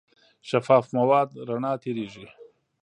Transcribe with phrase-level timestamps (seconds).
[0.49, 2.25] شفاف مواد رڼا تېرېږي.